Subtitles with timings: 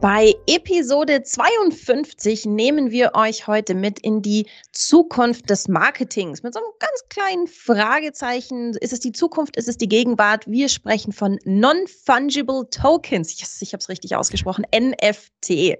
[0.00, 6.60] Bei Episode 52 nehmen wir euch heute mit in die Zukunft des Marketings mit so
[6.60, 8.76] einem ganz kleinen Fragezeichen.
[8.76, 9.56] Ist es die Zukunft?
[9.56, 10.46] Ist es die Gegenwart?
[10.46, 13.40] Wir sprechen von Non-Fungible Tokens.
[13.40, 14.64] Yes, ich habe es richtig ausgesprochen.
[14.72, 15.78] NFT.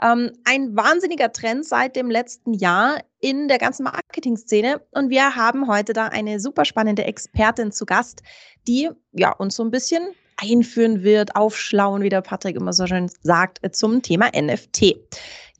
[0.00, 4.80] Ähm, ein wahnsinniger Trend seit dem letzten Jahr in der ganzen Marketing-Szene.
[4.92, 8.22] Und wir haben heute da eine super spannende Expertin zu Gast,
[8.66, 10.08] die ja uns so ein bisschen
[10.40, 14.96] einführen wird, aufschlauen, wie der Patrick immer so schön sagt, zum Thema NFT.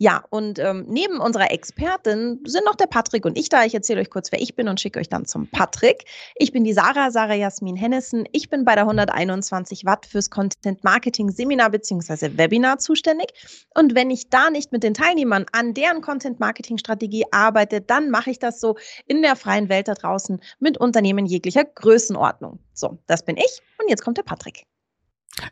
[0.01, 3.65] Ja, und ähm, neben unserer Expertin sind noch der Patrick und ich da.
[3.65, 6.05] Ich erzähle euch kurz, wer ich bin und schicke euch dann zum Patrick.
[6.37, 8.25] Ich bin die Sarah, Sarah Jasmin Hennessen.
[8.31, 12.39] Ich bin bei der 121 Watt fürs Content Marketing Seminar bzw.
[12.39, 13.33] Webinar zuständig.
[13.75, 18.11] Und wenn ich da nicht mit den Teilnehmern an deren Content Marketing Strategie arbeite, dann
[18.11, 22.61] mache ich das so in der freien Welt da draußen mit Unternehmen jeglicher Größenordnung.
[22.73, 24.65] So, das bin ich und jetzt kommt der Patrick.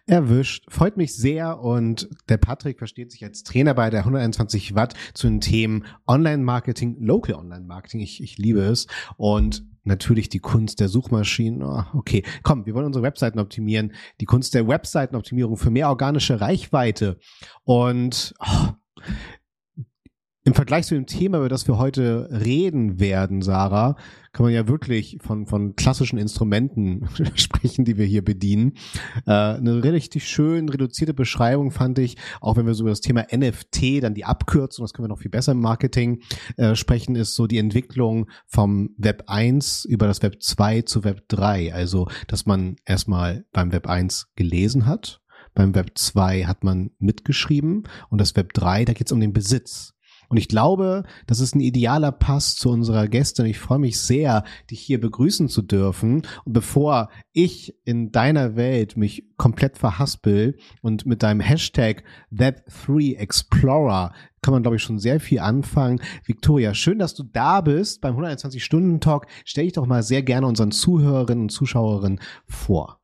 [0.06, 0.64] Erwischt.
[0.68, 5.26] Freut mich sehr und der Patrick versteht sich als Trainer bei der 121 Watt zu
[5.26, 8.00] den Themen Online-Marketing, Local Online-Marketing.
[8.00, 11.62] Ich, ich liebe es und natürlich die Kunst der Suchmaschinen.
[11.62, 13.92] Oh, okay, komm, wir wollen unsere Webseiten optimieren.
[14.20, 17.18] Die Kunst der Webseitenoptimierung für mehr organische Reichweite
[17.64, 18.68] und oh,
[20.46, 23.96] im Vergleich zu dem Thema, über das wir heute reden werden, Sarah,
[24.32, 28.74] kann man ja wirklich von, von klassischen Instrumenten sprechen, die wir hier bedienen.
[29.26, 33.26] Äh, eine richtig schön reduzierte Beschreibung fand ich, auch wenn wir so über das Thema
[33.34, 36.22] NFT, dann die Abkürzung, das können wir noch viel besser im Marketing
[36.56, 41.24] äh, sprechen, ist so die Entwicklung vom Web 1 über das Web 2 zu Web
[41.26, 41.74] 3.
[41.74, 45.20] Also, dass man erstmal beim Web 1 gelesen hat,
[45.54, 49.32] beim Web 2 hat man mitgeschrieben und das Web 3, da geht es um den
[49.32, 49.95] Besitz.
[50.28, 53.46] Und ich glaube, das ist ein idealer Pass zu unserer Gästin.
[53.46, 56.22] Ich freue mich sehr, dich hier begrüßen zu dürfen.
[56.44, 64.52] Und bevor ich in deiner Welt mich komplett verhaspel und mit deinem Hashtag Web3Explorer kann
[64.52, 66.00] man, glaube ich, schon sehr viel anfangen.
[66.24, 69.26] Victoria, schön, dass du da bist beim 120-Stunden-Talk.
[69.44, 73.00] Stell dich doch mal sehr gerne unseren Zuhörerinnen und Zuschauerinnen vor.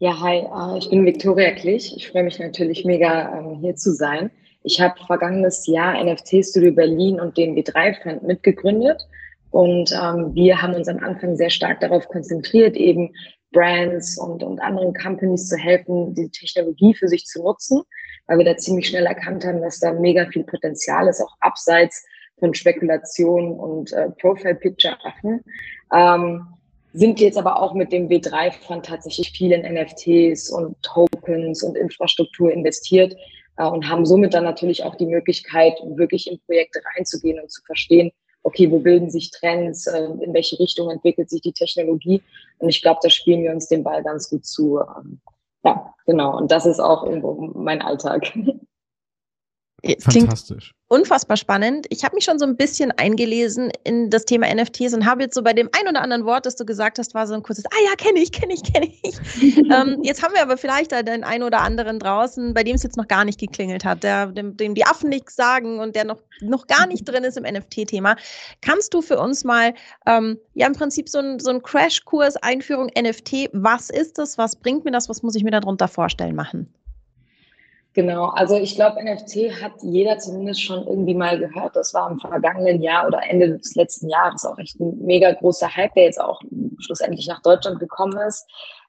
[0.00, 1.92] Ja, hi, äh, ich bin Victoria Klich.
[1.96, 4.30] Ich freue mich natürlich mega, ähm, hier zu sein.
[4.62, 9.00] Ich habe vergangenes Jahr NFT Studio Berlin und den B3 Fund mitgegründet.
[9.50, 13.14] Und ähm, wir haben uns am Anfang sehr stark darauf konzentriert, eben
[13.52, 17.82] Brands und, und anderen Companies zu helfen, diese Technologie für sich zu nutzen,
[18.26, 22.04] weil wir da ziemlich schnell erkannt haben, dass da mega viel Potenzial ist, auch abseits
[22.38, 25.42] von Spekulation und äh, Profile-Picture-Affen.
[25.94, 26.46] Ähm,
[26.92, 32.50] sind jetzt aber auch mit dem W3-Fund tatsächlich viel in NFTs und Tokens und Infrastruktur
[32.52, 33.14] investiert,
[33.66, 38.12] und haben somit dann natürlich auch die Möglichkeit, wirklich in Projekte reinzugehen und zu verstehen,
[38.42, 42.22] okay, wo bilden sich Trends, äh, in welche Richtung entwickelt sich die Technologie.
[42.58, 44.78] Und ich glaube, da spielen wir uns den Ball ganz gut zu.
[44.78, 45.20] Ähm,
[45.64, 46.36] ja, genau.
[46.36, 48.32] Und das ist auch irgendwo mein Alltag.
[49.98, 51.86] Fantastisch unfassbar spannend.
[51.90, 55.34] Ich habe mich schon so ein bisschen eingelesen in das Thema NFTs und habe jetzt
[55.34, 57.66] so bei dem ein oder anderen Wort, das du gesagt hast, war so ein kurzes,
[57.66, 59.56] ah ja, kenne ich, kenne ich, kenne ich.
[59.70, 62.82] ähm, jetzt haben wir aber vielleicht da den einen oder anderen draußen, bei dem es
[62.82, 66.04] jetzt noch gar nicht geklingelt hat, der, dem, dem die Affen nichts sagen und der
[66.04, 68.16] noch, noch gar nicht drin ist im NFT-Thema.
[68.62, 69.74] Kannst du für uns mal,
[70.06, 74.56] ähm, ja, im Prinzip so ein, so ein Crashkurs, Einführung NFT, was ist das, was
[74.56, 76.72] bringt mir das, was muss ich mir darunter vorstellen, machen?
[77.98, 81.74] Genau, also ich glaube, NFT hat jeder zumindest schon irgendwie mal gehört.
[81.74, 85.74] Das war im vergangenen Jahr oder Ende des letzten Jahres auch echt ein mega großer
[85.74, 86.40] Hype, der jetzt auch
[86.78, 88.46] schlussendlich nach Deutschland gekommen ist.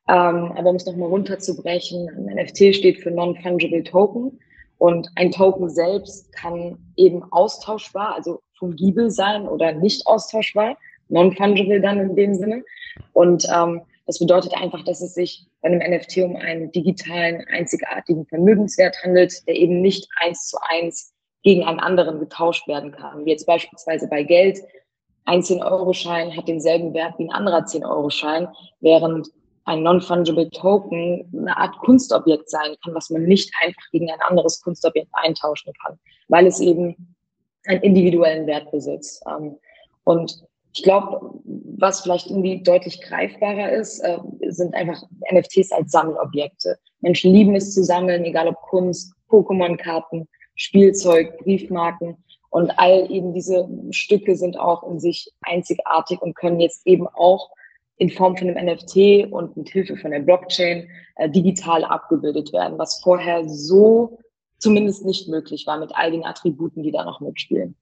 [0.07, 2.05] Ähm, aber um es nochmal runterzubrechen,
[2.35, 4.39] NFT steht für Non-Fungible Token.
[4.77, 10.77] Und ein Token selbst kann eben austauschbar, also fungibel sein oder nicht austauschbar.
[11.07, 12.63] Non-fungible dann in dem Sinne.
[13.13, 18.25] Und ähm, das bedeutet einfach, dass es sich bei einem NFT um einen digitalen, einzigartigen
[18.25, 21.13] Vermögenswert handelt, der eben nicht eins zu eins
[21.43, 23.23] gegen einen anderen getauscht werden kann.
[23.23, 24.57] Wie jetzt beispielsweise bei Geld.
[25.25, 28.47] Ein 10-Euro-Schein hat denselben Wert wie ein anderer 10-Euro-Schein,
[28.79, 29.29] während
[29.65, 34.59] ein Non-Fungible Token eine Art Kunstobjekt sein kann, was man nicht einfach gegen ein anderes
[34.63, 35.99] Kunstobjekt eintauschen kann,
[36.29, 37.15] weil es eben
[37.67, 39.23] einen individuellen Wert besitzt.
[39.29, 39.59] Ähm,
[40.03, 41.41] und ich glaube,
[41.77, 44.17] was vielleicht irgendwie deutlich greifbarer ist, äh,
[44.49, 45.01] sind einfach
[45.31, 46.77] NFTs als Sammelobjekte.
[47.01, 52.17] Menschen lieben es zu sammeln, egal ob Kunst, Pokémon-Karten, Spielzeug, Briefmarken.
[52.51, 57.49] Und all eben diese Stücke sind auch in sich einzigartig und können jetzt eben auch
[57.97, 62.77] in Form von einem NFT und mit Hilfe von der Blockchain äh, digital abgebildet werden,
[62.77, 64.19] was vorher so
[64.57, 67.75] zumindest nicht möglich war mit all den Attributen, die da noch mitspielen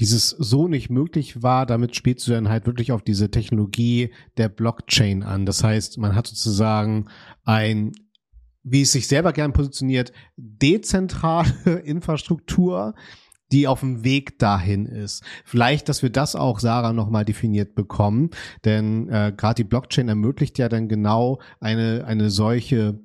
[0.00, 4.48] dieses so nicht möglich war, damit spielst du dann halt wirklich auf diese Technologie der
[4.48, 5.46] Blockchain an.
[5.46, 7.08] Das heißt, man hat sozusagen
[7.44, 7.92] ein
[8.68, 11.48] wie es sich selber gern positioniert, dezentrale
[11.84, 12.94] Infrastruktur,
[13.52, 15.22] die auf dem Weg dahin ist.
[15.44, 18.30] Vielleicht, dass wir das auch, Sarah, nochmal definiert bekommen,
[18.64, 22.98] denn äh, gerade die Blockchain ermöglicht ja dann genau eine, eine solche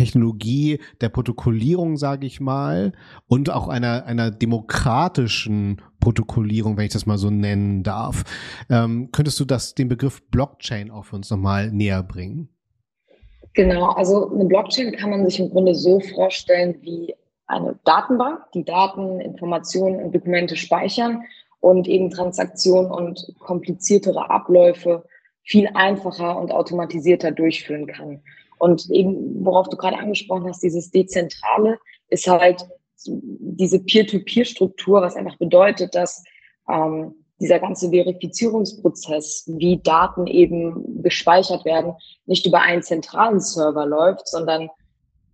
[0.00, 2.92] Technologie der Protokollierung, sage ich mal,
[3.28, 8.24] und auch einer, einer demokratischen Protokollierung, wenn ich das mal so nennen darf.
[8.70, 12.48] Ähm, könntest du das, den Begriff Blockchain auch für uns nochmal näher bringen?
[13.52, 17.14] Genau, also eine Blockchain kann man sich im Grunde so vorstellen wie
[17.46, 21.24] eine Datenbank, die Daten, Informationen und Dokumente speichern
[21.60, 25.04] und eben Transaktionen und kompliziertere Abläufe
[25.42, 28.22] viel einfacher und automatisierter durchführen kann.
[28.60, 31.78] Und eben, worauf du gerade angesprochen hast, dieses Dezentrale
[32.10, 32.68] ist halt
[33.06, 36.22] diese Peer-to-Peer-Struktur, was einfach bedeutet, dass
[36.68, 41.94] ähm, dieser ganze Verifizierungsprozess, wie Daten eben gespeichert werden,
[42.26, 44.68] nicht über einen zentralen Server läuft, sondern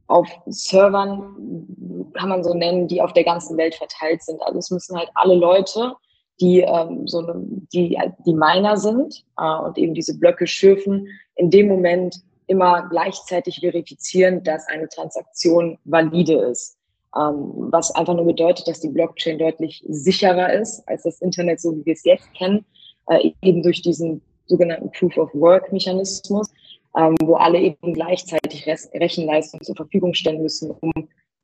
[0.06, 4.40] auf Servern, kann man so nennen, die auf der ganzen Welt verteilt sind.
[4.42, 5.94] Also es müssen halt alle Leute,
[6.40, 7.34] die ähm, so eine,
[7.72, 13.60] die die Miner sind äh, und eben diese Blöcke schürfen, in dem Moment immer gleichzeitig
[13.60, 16.76] verifizieren, dass eine Transaktion valide ist.
[17.16, 21.74] Ähm, was einfach nur bedeutet, dass die Blockchain deutlich sicherer ist als das Internet, so
[21.76, 22.64] wie wir es jetzt kennen,
[23.08, 26.50] äh, eben durch diesen sogenannten Proof-of-Work-Mechanismus,
[26.96, 30.92] ähm, wo alle eben gleichzeitig Rechenleistung zur Verfügung stellen müssen, um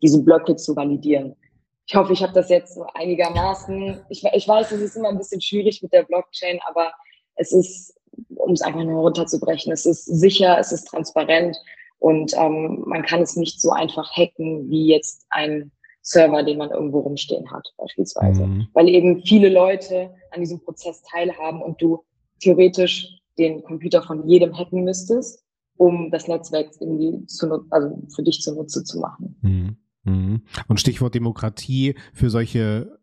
[0.03, 1.37] diese Blöcke zu validieren.
[1.87, 4.01] Ich hoffe, ich habe das jetzt so einigermaßen.
[4.09, 6.93] Ich, ich weiß, es ist immer ein bisschen schwierig mit der Blockchain, aber
[7.37, 7.95] es ist
[8.37, 9.73] um es einfach nur runterzubrechen.
[9.73, 11.57] Es ist sicher, es ist transparent
[11.99, 15.71] und ähm, man kann es nicht so einfach hacken wie jetzt ein
[16.03, 18.47] Server, den man irgendwo rumstehen hat, beispielsweise.
[18.47, 18.67] Mhm.
[18.75, 22.05] Weil eben viele Leute an diesem Prozess teilhaben und du
[22.41, 25.45] theoretisch den Computer von jedem hacken müsstest,
[25.77, 29.37] um das Netzwerk irgendwie zu, also für dich zunutze zu machen.
[29.43, 29.77] Mhm.
[30.05, 30.43] mhm.
[30.69, 32.99] Und Stichwort Demokratie für solche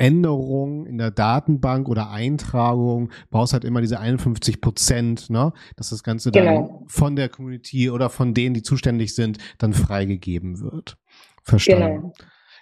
[0.00, 5.52] Änderung in der Datenbank oder Eintragung brauchst halt immer diese 51 Prozent, ne?
[5.76, 6.84] Dass das Ganze dann genau.
[6.88, 10.96] von der Community oder von denen, die zuständig sind, dann freigegeben wird.
[11.42, 12.00] Verstanden.
[12.00, 12.12] Genau.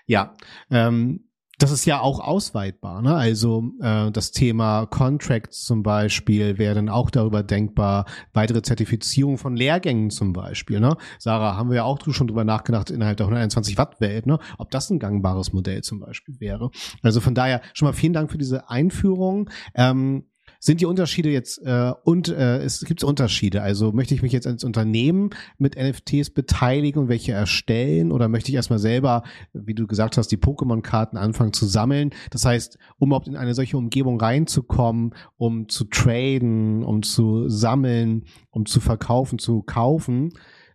[0.06, 0.34] Ja.
[0.70, 1.27] Ähm,
[1.58, 3.02] das ist ja auch ausweitbar.
[3.02, 3.14] Ne?
[3.14, 9.56] Also äh, das Thema Contracts zum Beispiel wäre dann auch darüber denkbar, weitere Zertifizierung von
[9.56, 10.78] Lehrgängen zum Beispiel.
[10.78, 10.96] Ne?
[11.18, 14.38] Sarah, haben wir ja auch schon drüber nachgedacht innerhalb der 121 Watt Welt, ne?
[14.56, 16.70] ob das ein gangbares Modell zum Beispiel wäre.
[17.02, 19.50] Also von daher schon mal vielen Dank für diese Einführung.
[19.74, 20.27] Ähm,
[20.60, 23.62] sind die Unterschiede jetzt äh, und äh, es gibt Unterschiede?
[23.62, 28.50] Also möchte ich mich jetzt als Unternehmen mit NFTs beteiligen und welche erstellen oder möchte
[28.50, 29.22] ich erstmal selber,
[29.52, 32.10] wie du gesagt hast, die Pokémon-Karten anfangen zu sammeln?
[32.30, 38.24] Das heißt, um überhaupt in eine solche Umgebung reinzukommen, um zu traden, um zu sammeln,
[38.50, 40.30] um zu verkaufen, zu kaufen,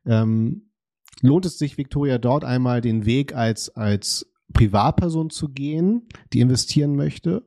[0.06, 0.70] ähm,
[1.22, 6.96] lohnt es sich, Victoria, dort einmal den Weg als als Privatperson zu gehen, die investieren
[6.96, 7.46] möchte?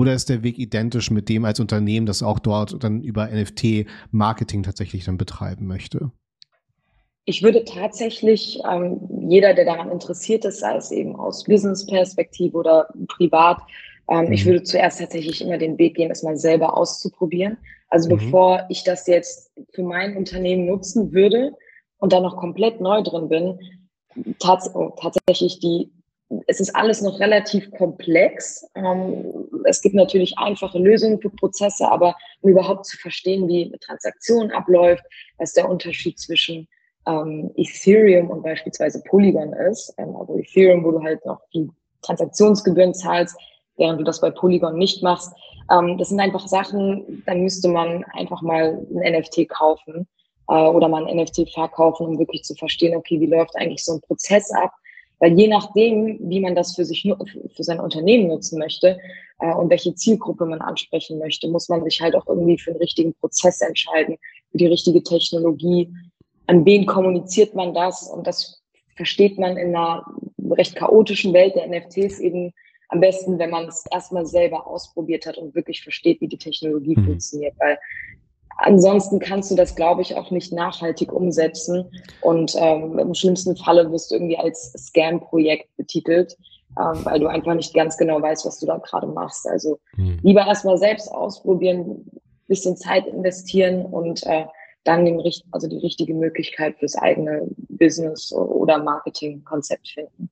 [0.00, 4.62] Oder ist der Weg identisch mit dem als Unternehmen, das auch dort dann über NFT-Marketing
[4.62, 6.10] tatsächlich dann betreiben möchte?
[7.26, 8.98] Ich würde tatsächlich ähm,
[9.28, 13.58] jeder, der daran interessiert ist, sei es eben aus Business-Perspektive oder privat,
[14.08, 14.32] ähm, mhm.
[14.32, 17.58] ich würde zuerst tatsächlich immer den Weg gehen, es mal selber auszuprobieren.
[17.90, 18.20] Also mhm.
[18.20, 21.52] bevor ich das jetzt für mein Unternehmen nutzen würde
[21.98, 23.58] und da noch komplett neu drin bin,
[24.38, 25.92] tats tatsächlich die
[26.46, 28.64] es ist alles noch relativ komplex.
[28.74, 33.78] Ähm, es gibt natürlich einfache Lösungen für Prozesse, aber um überhaupt zu verstehen, wie eine
[33.78, 35.04] Transaktion abläuft,
[35.38, 36.68] was der Unterschied zwischen
[37.06, 41.68] ähm, Ethereum und beispielsweise Polygon ist, also Ethereum, wo du halt noch die
[42.02, 43.36] Transaktionsgebühren zahlst,
[43.76, 45.32] während du das bei Polygon nicht machst.
[45.98, 50.08] Das sind einfach Sachen, dann müsste man einfach mal ein NFT kaufen
[50.48, 53.94] äh, oder mal ein NFT verkaufen, um wirklich zu verstehen, okay, wie läuft eigentlich so
[53.94, 54.72] ein Prozess ab?
[55.20, 57.02] Weil je nachdem, wie man das für sich,
[57.54, 58.98] für sein Unternehmen nutzen möchte
[59.38, 62.80] äh, und welche Zielgruppe man ansprechen möchte, muss man sich halt auch irgendwie für den
[62.80, 64.16] richtigen Prozess entscheiden,
[64.50, 65.92] für die richtige Technologie.
[66.46, 68.08] An wen kommuniziert man das?
[68.08, 68.62] Und das
[68.96, 70.04] versteht man in einer
[70.50, 72.52] recht chaotischen Welt der NFTs eben
[72.88, 76.96] am besten, wenn man es erstmal selber ausprobiert hat und wirklich versteht, wie die Technologie
[76.96, 77.04] mhm.
[77.04, 77.54] funktioniert.
[77.58, 77.78] Weil
[78.62, 81.90] Ansonsten kannst du das, glaube ich, auch nicht nachhaltig umsetzen.
[82.20, 86.36] Und ähm, im schlimmsten Falle wirst du irgendwie als Scam-Projekt betitelt,
[86.78, 89.48] ähm, weil du einfach nicht ganz genau weißt, was du da gerade machst.
[89.48, 90.18] Also mhm.
[90.22, 92.04] lieber erstmal selbst ausprobieren,
[92.48, 94.44] bisschen Zeit investieren und äh,
[94.84, 100.30] dann den, also die richtige Möglichkeit fürs eigene Business oder Marketingkonzept finden.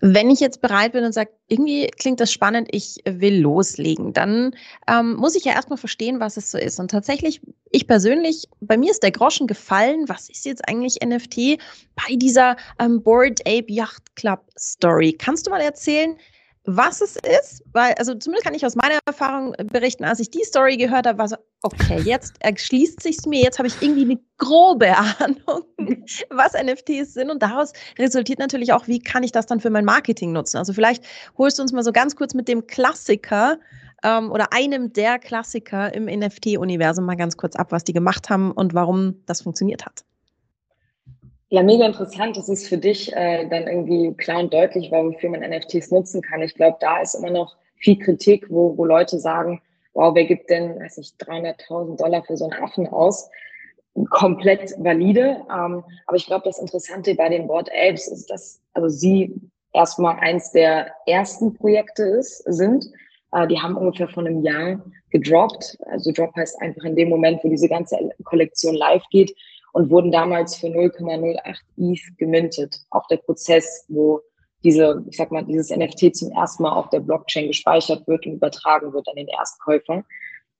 [0.00, 4.54] Wenn ich jetzt bereit bin und sage, irgendwie klingt das spannend, ich will loslegen, dann
[4.88, 6.80] ähm, muss ich ja erstmal verstehen, was es so ist.
[6.80, 11.60] Und tatsächlich, ich persönlich, bei mir ist der Groschen gefallen, was ist jetzt eigentlich NFT
[11.94, 15.12] bei dieser ähm, Board Ape Yacht Club Story?
[15.12, 16.16] Kannst du mal erzählen,
[16.64, 20.44] was es ist, weil, also zumindest kann ich aus meiner Erfahrung berichten, als ich die
[20.44, 24.18] Story gehört habe, war so, okay, jetzt erschließt sich mir, jetzt habe ich irgendwie eine
[24.36, 25.64] grobe Ahnung,
[26.28, 29.84] was NFTs sind und daraus resultiert natürlich auch, wie kann ich das dann für mein
[29.84, 30.58] Marketing nutzen.
[30.58, 31.02] Also vielleicht
[31.38, 33.58] holst du uns mal so ganz kurz mit dem Klassiker
[34.02, 38.52] ähm, oder einem der Klassiker im NFT-Universum mal ganz kurz ab, was die gemacht haben
[38.52, 40.04] und warum das funktioniert hat.
[41.52, 42.36] Ja, mega interessant.
[42.36, 46.42] Das ist für dich äh, dann irgendwie klar und deutlich, wofür man NFTs nutzen kann.
[46.42, 49.60] Ich glaube, da ist immer noch viel Kritik, wo, wo Leute sagen,
[49.94, 53.28] wow, wer gibt denn, weiß ich, 300.000 Dollar für so einen Affen aus?
[54.10, 55.44] Komplett valide.
[55.50, 59.34] Ähm, aber ich glaube, das Interessante bei den Board Apes ist, dass also sie
[59.72, 62.86] erstmal eins der ersten Projekte ist, sind.
[63.32, 65.78] Äh, die haben ungefähr vor einem Jahr gedroppt.
[65.86, 69.34] Also Drop heißt einfach in dem Moment, wo diese ganze Kollektion live geht
[69.72, 71.38] und wurden damals für 0,08
[71.76, 72.80] ETH gemintet.
[72.90, 74.20] Auch der Prozess, wo
[74.62, 78.34] diese, ich sag mal, dieses NFT zum ersten Mal auf der Blockchain gespeichert wird und
[78.34, 80.04] übertragen wird an den Erstkäufer.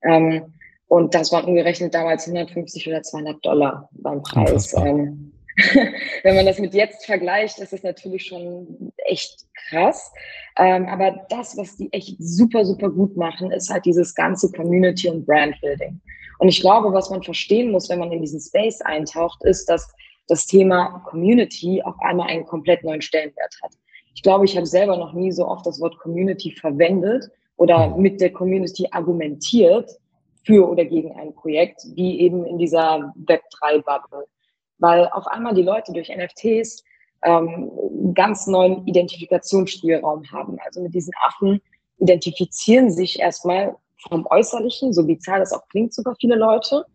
[0.03, 0.53] Ähm,
[0.87, 4.73] und das waren umgerechnet damals 150 oder 200 Dollar beim Preis.
[4.73, 5.31] Ähm,
[6.23, 10.11] wenn man das mit jetzt vergleicht, ist es natürlich schon echt krass.
[10.57, 15.09] Ähm, aber das, was die echt super, super gut machen, ist halt dieses ganze Community
[15.09, 16.01] und Brand Building.
[16.41, 19.93] Und ich glaube, was man verstehen muss, wenn man in diesen Space eintaucht, ist, dass
[20.27, 23.73] das Thema Community auf einmal einen komplett neuen Stellenwert hat.
[24.15, 28.19] Ich glaube, ich habe selber noch nie so oft das Wort Community verwendet oder mit
[28.19, 29.91] der Community argumentiert
[30.43, 34.25] für oder gegen ein Projekt, wie eben in dieser Web3-Bubble.
[34.79, 36.83] Weil auf einmal die Leute durch NFTs
[37.23, 37.69] ähm,
[38.15, 40.57] ganz neuen Identifikationsspielraum haben.
[40.65, 41.61] Also mit diesen Affen
[41.99, 43.75] identifizieren sich erstmal
[44.07, 46.85] vom Äußerlichen, so bizarr das auch klingt, super viele Leute,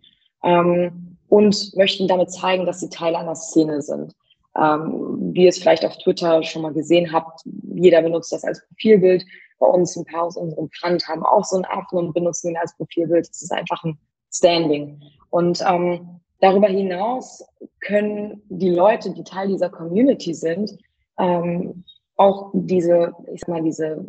[0.43, 4.15] ähm, und möchten damit zeigen, dass sie Teil einer Szene sind.
[4.57, 7.43] Ähm, wie ihr es vielleicht auf Twitter schon mal gesehen habt,
[7.75, 9.25] jeder benutzt das als Profilbild.
[9.59, 12.57] Bei uns ein paar aus unserem Fund haben auch so einen Affen und benutzen ihn
[12.57, 13.29] als Profilbild.
[13.29, 13.99] Das ist einfach ein
[14.33, 15.03] Standing.
[15.31, 17.45] Und ähm, darüber hinaus
[17.81, 20.71] können die Leute, die Teil dieser Community sind,
[21.19, 21.85] ähm,
[22.17, 24.05] auch diese, ich sag mal, diese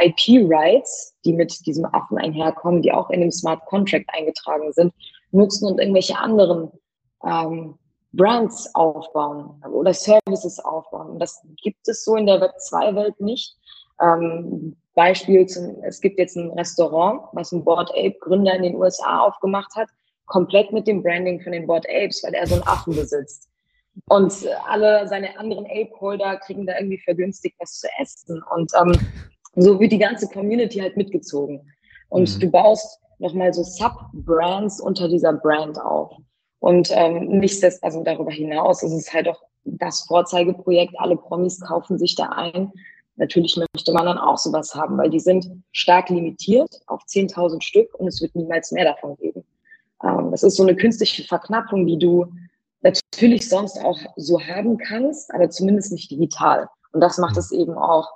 [0.00, 4.92] IP-Rights, die mit diesem Affen einherkommen, die auch in dem Smart Contract eingetragen sind,
[5.30, 6.70] nutzen und irgendwelche anderen
[7.24, 7.78] ähm,
[8.12, 11.10] Brands aufbauen oder Services aufbauen.
[11.10, 13.56] Und das gibt es so in der Web2-Welt nicht.
[14.00, 18.76] Ähm, Beispiel, zum, es gibt jetzt ein Restaurant, was ein Board Ape Gründer in den
[18.76, 19.88] USA aufgemacht hat,
[20.26, 23.48] komplett mit dem Branding von den Board Apes, weil er so einen Affen besitzt.
[24.06, 24.32] Und
[24.68, 28.42] alle seine anderen Ape-Holder kriegen da irgendwie vergünstigt was zu essen.
[28.54, 28.98] Und ähm,
[29.56, 31.60] so wird die ganze Community halt mitgezogen.
[32.08, 32.40] Und mhm.
[32.40, 36.16] du baust nochmal so Sub-Brands unter dieser Brand auf.
[36.60, 40.94] Und ähm, nichtsdestotrotz, also darüber hinaus ist es halt auch das Vorzeigeprojekt.
[40.98, 42.72] Alle Promis kaufen sich da ein.
[43.16, 47.94] Natürlich möchte man dann auch sowas haben, weil die sind stark limitiert auf 10.000 Stück
[47.94, 49.44] und es wird niemals mehr davon geben.
[50.02, 52.26] Ähm, das ist so eine künstliche Verknappung, die du
[52.82, 56.68] natürlich sonst auch so haben kannst, aber zumindest nicht digital.
[56.92, 58.08] Und das macht es eben auch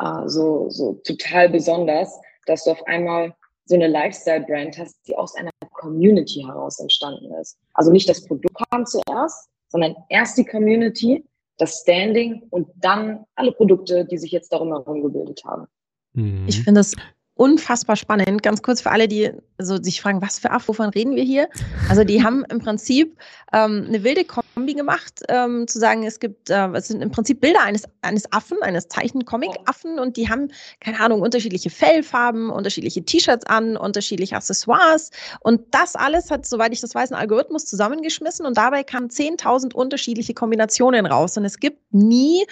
[0.00, 3.34] äh, so, so total besonders, dass du auf einmal
[3.66, 7.58] so eine Lifestyle-Brand hast, die aus einer Community heraus entstanden ist.
[7.72, 11.24] Also nicht das Produkt kam zuerst, sondern erst die Community,
[11.58, 15.66] das Standing und dann alle Produkte, die sich jetzt darum herum gebildet haben.
[16.12, 16.46] Mhm.
[16.46, 16.94] Ich finde das
[17.36, 18.42] unfassbar spannend.
[18.42, 21.48] Ganz kurz für alle, die so sich fragen, was für Aff, wovon reden wir hier?
[21.88, 23.16] Also die haben im Prinzip
[23.52, 27.40] ähm, eine wilde Kombi gemacht, ähm, zu sagen, es gibt, äh, es sind im Prinzip
[27.40, 30.48] Bilder eines, eines Affen, eines Zeichen-Comic-Affen und die haben,
[30.78, 35.10] keine Ahnung, unterschiedliche Fellfarben, unterschiedliche T-Shirts an, unterschiedliche Accessoires
[35.40, 39.74] und das alles hat, soweit ich das weiß, ein Algorithmus zusammengeschmissen und dabei kamen 10.000
[39.74, 42.44] unterschiedliche Kombinationen raus und es gibt nie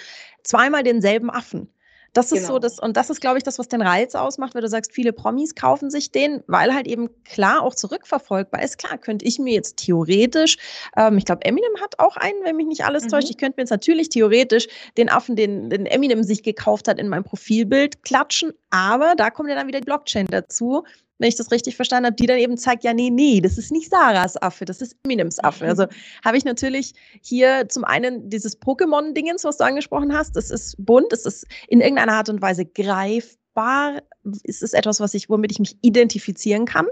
[0.43, 1.69] zweimal denselben Affen.
[2.13, 2.53] Das ist genau.
[2.53, 4.91] so das, und das ist, glaube ich, das, was den Reiz ausmacht, weil du sagst,
[4.91, 8.77] viele Promis kaufen sich den, weil halt eben klar auch zurückverfolgbar ist.
[8.77, 10.57] Klar, könnte ich mir jetzt theoretisch,
[10.95, 13.09] ähm, ich glaube, Eminem hat auch einen, wenn mich nicht alles mhm.
[13.09, 14.67] täuscht, ich könnte mir jetzt natürlich theoretisch
[14.97, 19.49] den Affen, den, den Eminem sich gekauft hat, in mein Profilbild klatschen, aber da kommt
[19.49, 20.83] ja dann wieder die Blockchain dazu,
[21.23, 23.71] wenn ich das richtig verstanden habe, die dann eben zeigt, ja, nee, nee, das ist
[23.71, 25.65] nicht Sarahs Affe, das ist Eminems Affe.
[25.65, 25.85] Also
[26.25, 31.13] habe ich natürlich hier zum einen dieses Pokémon-Dingens, was du angesprochen hast, das ist bunt,
[31.13, 34.01] es ist in irgendeiner Art und Weise greifbar,
[34.43, 36.87] es ist etwas, was ich, womit ich mich identifizieren kann.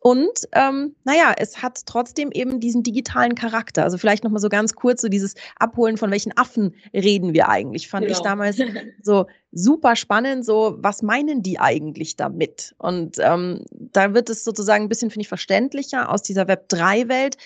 [0.00, 3.82] Und ähm, naja, es hat trotzdem eben diesen digitalen Charakter.
[3.82, 7.88] Also vielleicht nochmal so ganz kurz so dieses Abholen, von welchen Affen reden wir eigentlich,
[7.88, 8.16] fand genau.
[8.16, 8.58] ich damals
[9.02, 10.44] so super spannend.
[10.44, 12.74] So, was meinen die eigentlich damit?
[12.78, 17.36] Und ähm, da wird es sozusagen ein bisschen, finde ich, verständlicher aus dieser Web3-Welt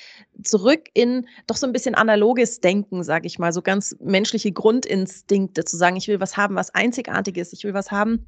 [0.42, 5.64] zurück in doch so ein bisschen analoges Denken, sage ich mal, so ganz menschliche Grundinstinkte
[5.64, 8.26] zu sagen, ich will was haben, was einzigartiges, ich will was haben,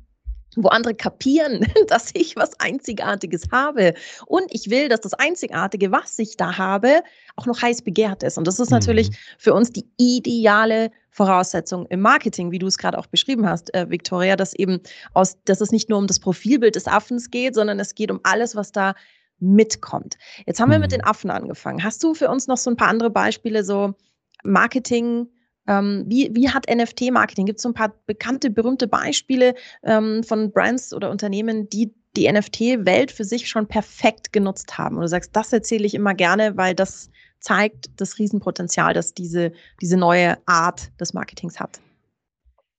[0.56, 3.94] wo andere kapieren, dass ich was Einzigartiges habe.
[4.26, 7.02] Und ich will, dass das Einzigartige, was ich da habe,
[7.36, 8.38] auch noch heiß begehrt ist.
[8.38, 9.14] Und das ist natürlich mhm.
[9.38, 13.88] für uns die ideale Voraussetzung im Marketing, wie du es gerade auch beschrieben hast, äh,
[13.88, 14.80] Victoria, dass eben
[15.12, 18.20] aus, dass es nicht nur um das Profilbild des Affens geht, sondern es geht um
[18.24, 18.94] alles, was da
[19.38, 20.16] mitkommt.
[20.46, 20.96] Jetzt haben wir mit mhm.
[20.96, 21.84] den Affen angefangen.
[21.84, 23.94] Hast du für uns noch so ein paar andere Beispiele, so
[24.42, 25.28] Marketing,
[25.66, 27.46] ähm, wie, wie hat NFT-Marketing?
[27.46, 32.30] Gibt es so ein paar bekannte, berühmte Beispiele ähm, von Brands oder Unternehmen, die die
[32.30, 34.96] NFT-Welt für sich schon perfekt genutzt haben?
[34.96, 39.52] Und du sagst, das erzähle ich immer gerne, weil das zeigt das Riesenpotenzial, das diese,
[39.80, 41.80] diese neue Art des Marketings hat.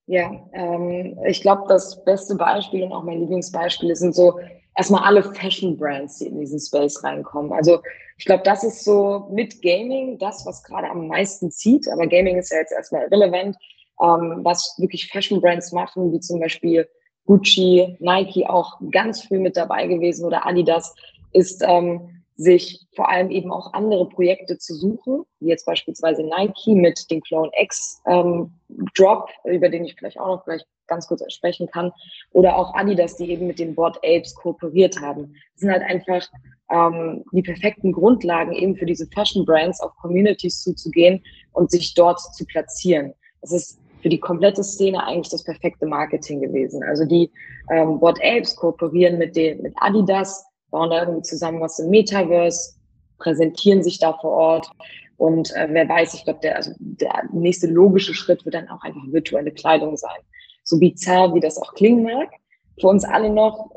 [0.08, 4.40] Ja, ähm, ich glaube, das beste Beispiel und auch mein Lieblingsbeispiel sind so
[4.76, 7.52] erstmal alle Fashion-Brands, die in diesen Space reinkommen.
[7.54, 7.80] Also
[8.18, 11.88] ich glaube, das ist so mit Gaming das, was gerade am meisten zieht.
[11.92, 13.58] Aber Gaming ist ja jetzt erstmal irrelevant.
[14.02, 16.88] Ähm, was wirklich Fashion-Brands machen, wie zum Beispiel
[17.26, 20.94] Gucci, Nike auch ganz früh mit dabei gewesen oder Adidas,
[21.32, 26.76] ist ähm, sich vor allem eben auch andere Projekte zu suchen, wie jetzt beispielsweise Nike
[26.76, 28.52] mit dem Clone X ähm,
[28.96, 31.92] Drop, über den ich vielleicht auch noch gleich ganz kurz sprechen kann,
[32.32, 35.34] oder auch Adidas, die eben mit den Board Apes kooperiert haben.
[35.54, 36.28] Das sind halt einfach
[36.72, 41.24] ähm, die perfekten Grundlagen eben für diese Fashion Brands auf Communities zuzugehen
[41.54, 43.14] und sich dort zu platzieren.
[43.42, 46.84] Das ist für die komplette Szene eigentlich das perfekte Marketing gewesen.
[46.84, 47.32] Also die
[47.72, 52.76] ähm, Board Apes kooperieren mit den mit Adidas, bauen da irgendwie zusammen was im Metaverse,
[53.18, 54.70] präsentieren sich da vor Ort.
[55.16, 58.84] Und äh, wer weiß, ich glaube, der, also der nächste logische Schritt wird dann auch
[58.84, 60.20] einfach virtuelle Kleidung sein.
[60.66, 62.30] So bizarr, wie das auch klingen mag.
[62.82, 63.72] Für uns alle noch,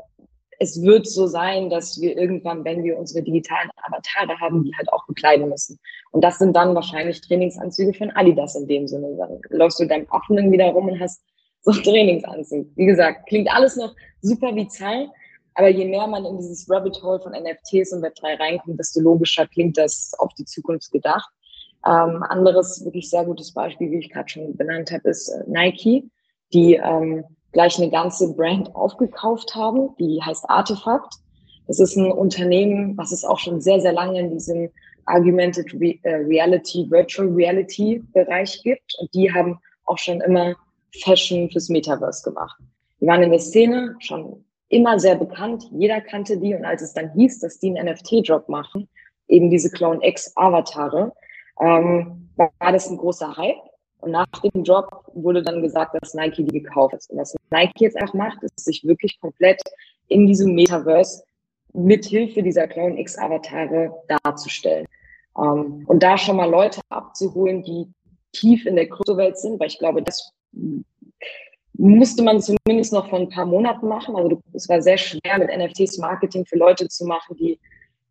[0.59, 4.91] es wird so sein, dass wir irgendwann, wenn wir unsere digitalen Avatare haben, die halt
[4.91, 5.79] auch bekleiden müssen.
[6.11, 9.15] Und das sind dann wahrscheinlich Trainingsanzüge von Adidas in dem Sinne.
[9.17, 11.21] Dann läufst du deinem Affen irgendwie da rum und hast
[11.61, 12.67] so Trainingsanzug.
[12.75, 15.07] Wie gesagt, klingt alles noch super bizarr,
[15.55, 19.47] aber je mehr man in dieses Rabbit Hole von NFTs und Web3 reinkommt, desto logischer
[19.47, 21.29] klingt das auf die Zukunft gedacht.
[21.85, 26.09] Ähm, anderes wirklich sehr gutes Beispiel, wie ich gerade schon benannt habe, ist äh, Nike,
[26.53, 31.13] die ähm, gleich eine ganze Brand aufgekauft haben, die heißt Artefakt.
[31.67, 34.69] Das ist ein Unternehmen, was es auch schon sehr, sehr lange in diesem
[35.05, 38.95] Argumented äh, Reality, Virtual Reality Bereich gibt.
[38.99, 40.55] Und die haben auch schon immer
[41.03, 42.59] Fashion fürs Metaverse gemacht.
[42.99, 45.67] Die waren in der Szene schon immer sehr bekannt.
[45.71, 46.55] Jeder kannte die.
[46.55, 48.87] Und als es dann hieß, dass die einen NFT-Drop machen,
[49.27, 51.11] eben diese Clone X Avatare,
[51.59, 53.57] ähm, war das ein großer Hype.
[54.01, 57.03] Und nach dem Drop wurde dann gesagt, dass Nike die gekauft hat.
[57.09, 59.61] Und was Nike jetzt auch macht, ist sich wirklich komplett
[60.07, 61.23] in diesem Metaverse
[61.73, 64.85] mit Hilfe dieser Clone X Avatare darzustellen.
[65.37, 67.87] Ähm, und da schon mal Leute abzuholen, die
[68.31, 70.31] tief in der Kryptowelt sind, weil ich glaube, das
[71.79, 74.15] musste man zumindest noch vor ein paar Monaten machen.
[74.17, 77.57] Also es war sehr schwer, mit NFTs Marketing für Leute zu machen, die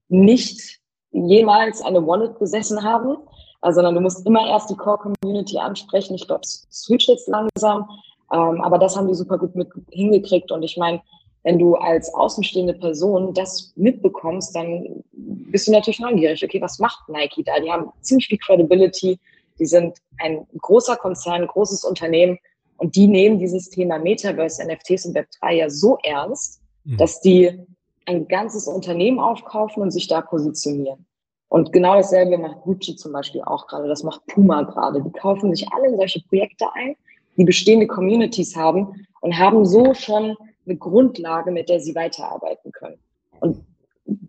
[0.09, 3.19] nicht jemals eine Wallet besessen haben,
[3.61, 6.15] also, sondern du musst immer erst die Core-Community ansprechen.
[6.15, 7.89] Ich glaube, es switcht jetzt langsam,
[8.33, 10.51] ähm, aber das haben die super gut mit hingekriegt.
[10.51, 11.03] Und ich meine,
[11.43, 16.43] wenn du als außenstehende Person das mitbekommst, dann bist du natürlich neugierig.
[16.43, 17.61] Okay, was macht Nike da?
[17.61, 19.19] Die haben ziemlich viel Credibility.
[19.59, 22.39] Die sind ein großer Konzern, großes Unternehmen
[22.79, 26.97] und die nehmen dieses Thema Metaverse, NFTs und Web3 ja so ernst, mhm.
[26.97, 27.61] dass die
[28.07, 31.05] ein ganzes Unternehmen aufkaufen und sich da positionieren.
[31.49, 35.03] Und genau dasselbe macht Gucci zum Beispiel auch gerade, das macht Puma gerade.
[35.03, 36.95] Die kaufen sich alle in solche Projekte ein,
[37.37, 40.37] die bestehende Communities haben und haben so schon
[40.67, 42.99] eine Grundlage, mit der sie weiterarbeiten können.
[43.41, 43.65] Und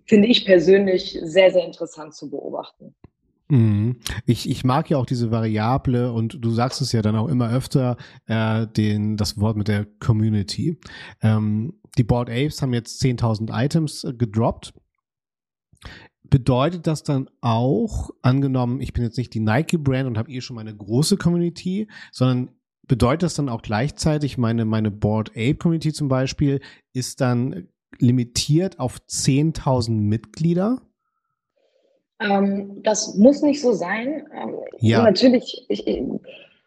[0.05, 2.95] finde ich persönlich sehr, sehr interessant zu beobachten.
[3.49, 3.97] Mhm.
[4.25, 7.49] Ich, ich mag ja auch diese Variable und du sagst es ja dann auch immer
[7.49, 10.79] öfter, äh, den, das Wort mit der Community.
[11.21, 14.73] Ähm, die Board Apes haben jetzt 10.000 Items äh, gedroppt.
[16.23, 20.55] Bedeutet das dann auch, angenommen, ich bin jetzt nicht die Nike-Brand und habe eh schon
[20.55, 22.49] meine große Community, sondern
[22.87, 26.61] bedeutet das dann auch gleichzeitig, meine, meine Board Ape Community zum Beispiel
[26.93, 30.81] ist dann limitiert auf 10.000 Mitglieder?
[32.19, 34.27] Ähm, das muss nicht so sein.
[34.33, 35.03] Ähm, ja.
[35.03, 36.03] Natürlich, ich, ich,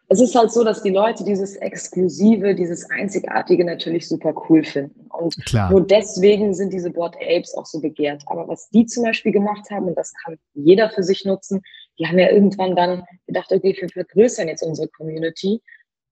[0.09, 5.07] es ist halt so, dass die Leute dieses Exklusive, dieses Einzigartige natürlich super cool finden.
[5.09, 5.71] Und Klar.
[5.71, 8.23] nur deswegen sind diese Board Apes auch so begehrt.
[8.27, 11.61] Aber was die zum Beispiel gemacht haben, und das kann jeder für sich nutzen,
[11.99, 15.61] die haben ja irgendwann dann gedacht, okay, wir vergrößern jetzt unsere Community.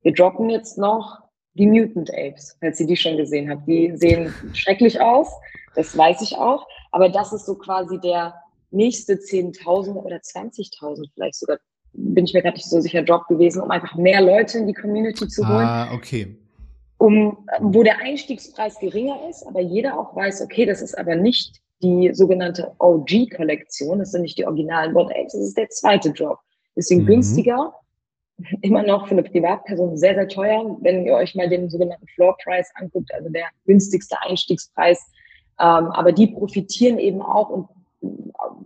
[0.04, 1.20] Wir droppen jetzt noch
[1.54, 3.68] die Mutant Apes, falls ihr die schon gesehen habt.
[3.68, 5.28] Die sehen schrecklich aus,
[5.76, 6.66] das weiß ich auch.
[6.92, 8.34] Aber das ist so quasi der
[8.72, 11.60] nächste 10.000 oder 20.000 vielleicht sogar
[11.94, 14.74] bin ich mir gerade nicht so sicher, Job gewesen, um einfach mehr Leute in die
[14.74, 15.68] Community zu holen.
[15.68, 16.38] Ah, okay.
[16.98, 21.60] Um, wo der Einstiegspreis geringer ist, aber jeder auch weiß, okay, das ist aber nicht
[21.82, 26.38] die sogenannte OG-Kollektion, das sind nicht die originalen Bot Apes, das ist der zweite Job.
[26.76, 27.08] Bisschen mhm.
[27.08, 27.74] günstiger,
[28.62, 32.38] immer noch für eine Privatperson sehr, sehr teuer, wenn ihr euch mal den sogenannten Floor
[32.44, 35.00] Price anguckt, also der günstigste Einstiegspreis.
[35.60, 37.68] Ähm, aber die profitieren eben auch und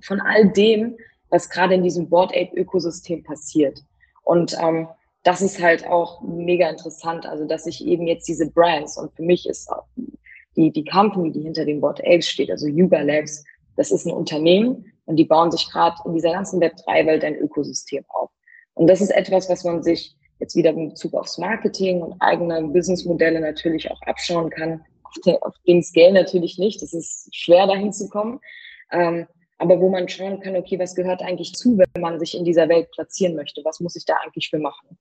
[0.05, 0.97] von all dem,
[1.29, 3.81] was gerade in diesem Board Ape Ökosystem passiert.
[4.23, 4.87] Und ähm,
[5.23, 9.23] das ist halt auch mega interessant, also dass ich eben jetzt diese Brands und für
[9.23, 9.85] mich ist auch
[10.55, 13.43] die, die Company, die hinter dem Board Apes steht, also Yuga Labs,
[13.75, 18.05] das ist ein Unternehmen und die bauen sich gerade in dieser ganzen Web3-Welt ein Ökosystem
[18.09, 18.29] auf.
[18.75, 22.61] Und das ist etwas, was man sich jetzt wieder in Bezug aufs Marketing und eigene
[22.67, 24.85] Businessmodelle natürlich auch abschauen kann.
[25.41, 26.81] Auf, den Scale natürlich nicht.
[26.81, 28.39] Das ist schwer dahin zu kommen.
[29.57, 32.67] Aber wo man schauen kann, okay, was gehört eigentlich zu, wenn man sich in dieser
[32.67, 33.61] Welt platzieren möchte?
[33.63, 34.97] Was muss ich da eigentlich für machen?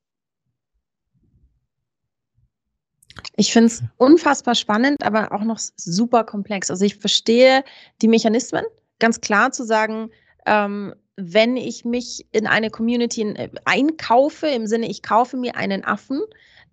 [3.36, 6.70] Ich finde es unfassbar spannend, aber auch noch super komplex.
[6.70, 7.64] Also ich verstehe
[8.00, 8.64] die Mechanismen,
[9.00, 10.10] ganz klar zu sagen,
[10.46, 15.84] ähm, wenn ich mich in eine Community äh, einkaufe, im Sinne, ich kaufe mir einen
[15.84, 16.20] Affen,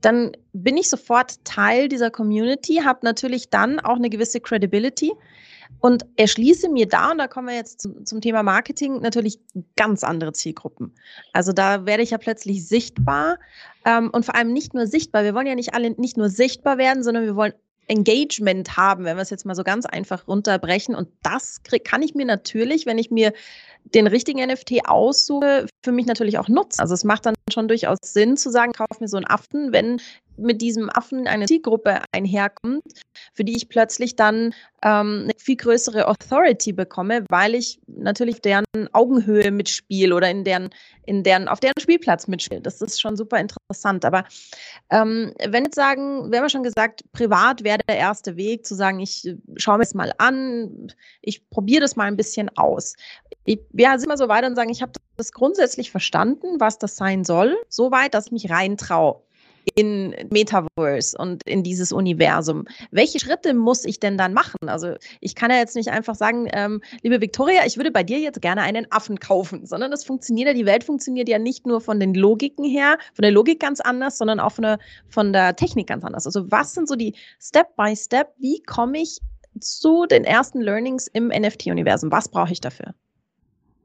[0.02, 5.14] dann bin ich sofort Teil dieser Community, habe natürlich dann auch eine gewisse Credibility
[5.80, 9.40] und erschließe mir da, und da kommen wir jetzt zum, zum, Thema Marketing, natürlich
[9.76, 10.94] ganz andere Zielgruppen.
[11.34, 13.38] Also da werde ich ja plötzlich sichtbar
[13.86, 15.24] ähm, und vor allem nicht nur sichtbar.
[15.24, 17.54] Wir wollen ja nicht alle nicht nur sichtbar werden, sondern wir wollen
[17.92, 20.96] Engagement haben, wenn wir es jetzt mal so ganz einfach runterbrechen.
[20.96, 23.34] Und das kann ich mir natürlich, wenn ich mir
[23.84, 26.80] den richtigen NFT aussuche, für mich natürlich auch nutzen.
[26.80, 30.00] Also es macht dann schon durchaus Sinn zu sagen, kauf mir so einen Affen, wenn
[30.42, 32.84] mit diesem Affen eine Zielgruppe einherkommt,
[33.34, 38.66] für die ich plötzlich dann ähm, eine viel größere Authority bekomme, weil ich natürlich deren
[38.94, 40.70] Augenhöhe mitspiele oder in deren,
[41.06, 42.62] in deren, auf deren Spielplatz mitspiele.
[42.62, 44.06] Das ist schon super interessant.
[44.06, 44.26] Aber
[44.90, 48.76] ähm, wenn jetzt sagen, wir haben ja schon gesagt, privat wäre der erste Weg, zu
[48.76, 52.96] sagen, ich schaue mir es mal an, ich probiere das mal ein bisschen aus.
[53.46, 56.96] Ich, ja, sind wir so weit und sagen, ich habe das grundsätzlich verstanden, was das
[56.96, 59.22] sein soll, so weit, dass ich mich reintraue
[59.76, 62.66] in Metaverse und in dieses Universum.
[62.92, 64.58] Welche Schritte muss ich denn dann machen?
[64.68, 68.20] Also ich kann ja jetzt nicht einfach sagen, ähm, liebe Victoria, ich würde bei dir
[68.20, 71.82] jetzt gerne einen Affen kaufen, sondern das funktioniert ja, die Welt funktioniert ja nicht nur
[71.82, 75.56] von den Logiken her, von der Logik ganz anders, sondern auch von der, von der
[75.56, 76.26] Technik ganz anders.
[76.26, 79.20] Also was sind so die Step by Step, wie komme ich
[79.60, 82.12] zu den ersten Learnings im NFT-Universum?
[82.12, 82.94] Was brauche ich dafür?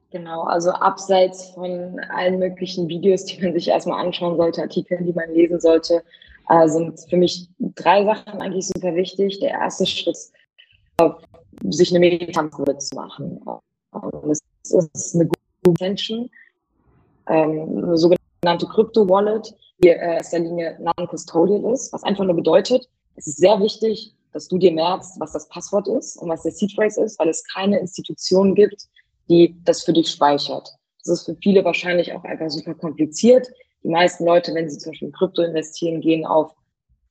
[0.09, 5.13] Genau, also abseits von allen möglichen Videos, die man sich erstmal anschauen sollte, Artikeln, die
[5.13, 6.01] man lesen sollte,
[6.49, 9.39] äh, sind für mich drei Sachen eigentlich super wichtig.
[9.39, 10.33] Der erste Schritt ist,
[11.69, 13.41] sich eine Meditation zu machen.
[13.91, 14.39] Das
[14.71, 16.29] ist eine gute Intention,
[17.27, 23.27] ähm, eine sogenannte Crypto-Wallet, die in erster Linie non-custodial ist, was einfach nur bedeutet, es
[23.27, 26.71] ist sehr wichtig, dass du dir merkst, was das Passwort ist und was der Seed
[26.73, 28.87] Phrase ist, weil es keine Institution gibt,
[29.29, 30.69] die das für dich speichert.
[30.99, 33.47] Das ist für viele wahrscheinlich auch einfach super kompliziert.
[33.83, 36.51] Die meisten Leute, wenn sie zum Beispiel in Krypto investieren, gehen auf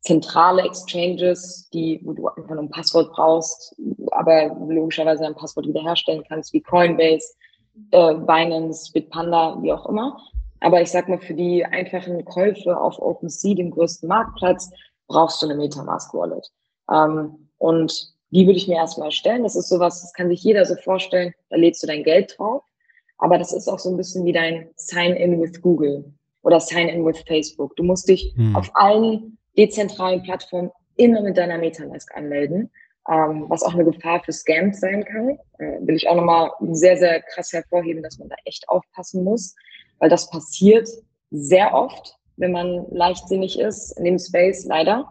[0.00, 3.74] zentrale Exchanges, die, wo du einfach nur ein Passwort brauchst,
[4.12, 7.34] aber logischerweise ein Passwort wiederherstellen kannst, wie Coinbase,
[7.90, 10.16] äh, Binance, Bitpanda, wie auch immer.
[10.60, 14.70] Aber ich sag mal, für die einfachen Käufe auf OpenSea, dem größten Marktplatz,
[15.08, 16.48] brauchst du eine Metamask Wallet.
[16.90, 19.42] Ähm, und die würde ich mir erstmal stellen.
[19.42, 21.32] Das ist sowas, das kann sich jeder so vorstellen.
[21.50, 22.62] Da lädst du dein Geld drauf.
[23.18, 26.04] Aber das ist auch so ein bisschen wie dein Sign-in with Google
[26.42, 27.74] oder Sign-in with Facebook.
[27.76, 28.54] Du musst dich hm.
[28.54, 32.70] auf allen dezentralen Plattformen immer mit deiner Metamask anmelden,
[33.08, 35.38] ähm, was auch eine Gefahr für Scams sein kann.
[35.58, 39.54] Äh, will ich auch nochmal sehr, sehr krass hervorheben, dass man da echt aufpassen muss,
[39.98, 40.88] weil das passiert
[41.30, 45.10] sehr oft, wenn man leichtsinnig ist in dem Space, leider.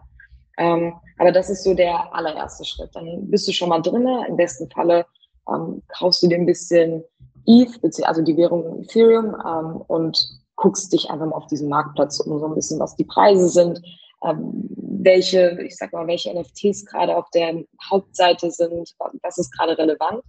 [0.56, 2.90] Ähm, aber das ist so der allererste Schritt.
[2.94, 4.26] Dann bist du schon mal drinne.
[4.28, 5.06] Im besten Falle
[5.48, 7.02] ähm, kaufst du dir ein bisschen
[7.46, 10.18] ETH, also die Währung Ethereum, ähm, und
[10.56, 13.80] guckst dich einfach mal auf diesem Marktplatz um so ein bisschen, was die Preise sind,
[14.24, 19.76] ähm, welche, ich sag mal, welche NFTs gerade auf der Hauptseite sind, was ist gerade
[19.78, 20.22] relevant.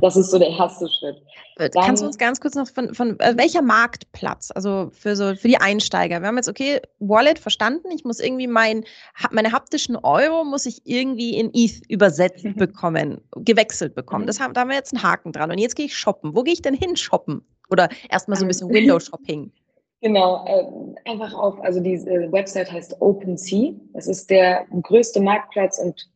[0.00, 1.16] Das ist so der erste Schritt.
[1.56, 5.34] Dann, Kannst du uns ganz kurz noch von, von äh, welcher Marktplatz, also für so
[5.34, 6.20] für die Einsteiger?
[6.20, 8.84] Wir haben jetzt, okay, Wallet verstanden, ich muss irgendwie mein,
[9.32, 14.28] meine haptischen Euro muss ich irgendwie in ETH übersetzt bekommen, gewechselt bekommen.
[14.28, 15.50] Das haben, da haben wir jetzt einen Haken dran.
[15.50, 16.36] Und jetzt gehe ich shoppen.
[16.36, 17.44] Wo gehe ich denn hin shoppen?
[17.68, 19.52] Oder erstmal so ein bisschen Window-Shopping.
[20.00, 23.72] Genau, äh, einfach auf, also diese Website heißt OpenSea.
[23.94, 26.08] Das ist der größte Marktplatz und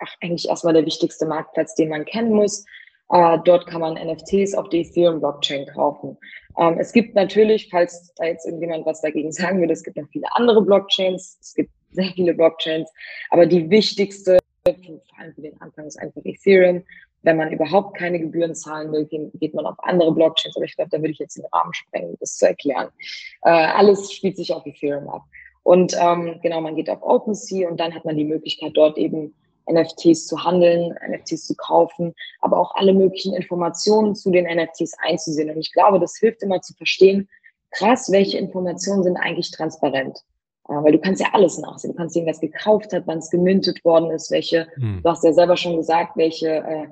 [0.00, 2.64] ach, eigentlich erstmal der wichtigste Marktplatz, den man kennen muss.
[3.10, 6.16] Äh, dort kann man NFTs auf der Ethereum-Blockchain kaufen.
[6.58, 10.08] Ähm, es gibt natürlich, falls da jetzt irgendjemand was dagegen sagen würde, es gibt noch
[10.10, 11.38] viele andere Blockchains.
[11.40, 12.88] Es gibt sehr viele Blockchains,
[13.30, 14.74] aber die wichtigste, vor
[15.18, 16.84] allem für den Anfang, ist einfach Ethereum.
[17.22, 20.56] Wenn man überhaupt keine Gebühren zahlen will, geht man auf andere Blockchains.
[20.56, 22.88] Aber ich glaube, da würde ich jetzt den Rahmen sprengen, das zu erklären.
[23.42, 25.24] Äh, alles spielt sich auf Ethereum ab.
[25.62, 29.34] Und ähm, genau, man geht auf OpenSea und dann hat man die Möglichkeit, dort eben
[29.70, 35.50] NFTs zu handeln, NFTs zu kaufen, aber auch alle möglichen Informationen zu den NFTs einzusehen.
[35.50, 37.28] Und ich glaube, das hilft immer zu verstehen,
[37.70, 40.18] krass, welche Informationen sind eigentlich transparent.
[40.68, 41.92] Äh, weil du kannst ja alles nachsehen.
[41.92, 45.00] Du kannst sehen, was gekauft hat, wann es gemüntet worden ist, welche, hm.
[45.02, 46.86] du hast ja selber schon gesagt, welche, äh,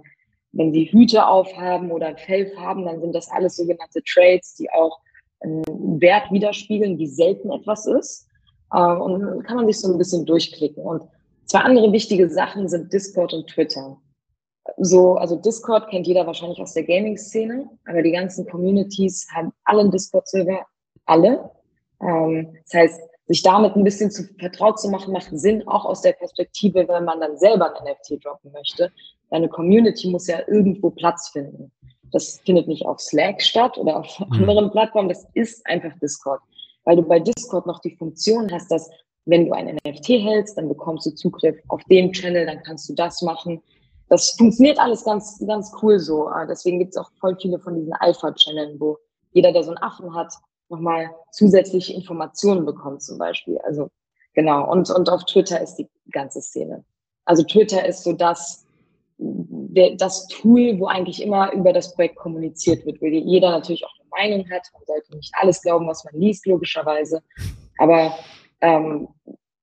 [0.52, 4.98] wenn sie Hüte aufhaben oder Fellfarben, dann sind das alles sogenannte Trades, die auch
[5.40, 8.26] einen Wert widerspiegeln, wie selten etwas ist.
[8.72, 10.82] Äh, und dann kann man sich so ein bisschen durchklicken.
[10.82, 11.02] Und
[11.48, 13.96] Zwei andere wichtige Sachen sind Discord und Twitter.
[14.76, 19.80] So, also Discord kennt jeder wahrscheinlich aus der Gaming-Szene, aber die ganzen Communities haben alle
[19.80, 20.66] einen Discord-Server,
[21.06, 21.50] alle.
[22.02, 26.02] Ähm, das heißt, sich damit ein bisschen zu vertraut zu machen, macht Sinn, auch aus
[26.02, 28.92] der Perspektive, wenn man dann selber ein NFT droppen möchte.
[29.30, 31.72] Deine Community muss ja irgendwo Platz finden.
[32.12, 34.32] Das findet nicht auf Slack statt oder auf mhm.
[34.32, 36.40] anderen Plattformen, das ist einfach Discord.
[36.84, 38.90] Weil du bei Discord noch die Funktion hast, dass
[39.28, 42.94] wenn du ein NFT hältst, dann bekommst du Zugriff auf den Channel, dann kannst du
[42.94, 43.62] das machen.
[44.08, 46.28] Das funktioniert alles ganz, ganz cool so.
[46.28, 48.96] Ah, deswegen gibt es auch voll viele von diesen Alpha-Channeln, wo
[49.32, 50.32] jeder, der so einen Affen hat,
[50.70, 53.58] nochmal zusätzliche Informationen bekommt zum Beispiel.
[53.58, 53.90] Also
[54.32, 54.70] genau.
[54.70, 56.84] Und, und auf Twitter ist die ganze Szene.
[57.26, 58.64] Also Twitter ist so das,
[59.18, 64.30] das Tool, wo eigentlich immer über das Projekt kommuniziert wird, weil jeder natürlich auch eine
[64.30, 64.62] Meinung hat.
[64.72, 67.22] Man sollte nicht alles glauben, was man liest, logischerweise.
[67.76, 68.14] Aber
[68.60, 69.08] ähm,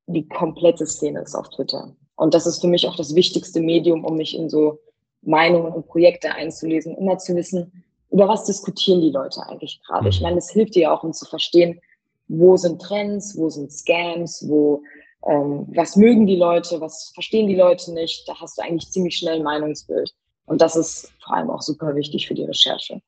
[0.07, 1.95] die komplette Szene ist auf Twitter.
[2.15, 4.79] Und das ist für mich auch das wichtigste Medium, um mich in so
[5.21, 10.09] Meinungen und Projekte einzulesen, immer zu wissen, über was diskutieren die Leute eigentlich gerade.
[10.09, 10.23] Ich mhm.
[10.23, 11.79] meine, es hilft dir auch, um zu verstehen,
[12.27, 14.81] wo sind Trends, wo sind Scams, wo
[15.27, 18.27] ähm, was mögen die Leute, was verstehen die Leute nicht.
[18.27, 20.13] Da hast du eigentlich ziemlich schnell ein Meinungsbild.
[20.45, 23.01] Und das ist vor allem auch super wichtig für die Recherche.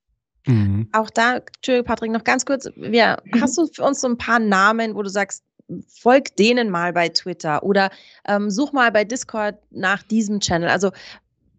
[0.48, 0.90] Mhm.
[0.94, 2.70] Auch da, Entschuldigung, Patrick, noch ganz kurz.
[2.76, 3.42] Wir, mhm.
[3.42, 5.44] Hast du für uns so ein paar Namen, wo du sagst,
[5.88, 7.90] folg denen mal bei Twitter oder
[8.28, 10.70] ähm, such mal bei Discord nach diesem Channel.
[10.70, 10.92] Also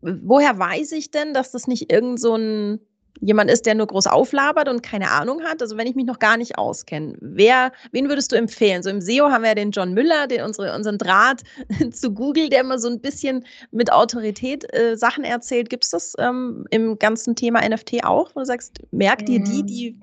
[0.00, 2.80] woher weiß ich denn, dass das nicht irgend so ein
[3.20, 6.18] jemand ist, der nur groß auflabert und keine Ahnung hat, also wenn ich mich noch
[6.18, 8.82] gar nicht auskenne, wer, wen würdest du empfehlen?
[8.82, 11.42] So im SEO haben wir ja den John Müller, den unsere, unseren Draht
[11.92, 15.70] zu Google, der immer so ein bisschen mit Autorität äh, Sachen erzählt.
[15.70, 19.62] Gibt es das ähm, im ganzen Thema NFT auch, wo du sagst, merk dir die,
[19.62, 19.66] mhm.
[19.66, 20.00] die,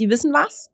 [0.00, 0.70] die wissen was?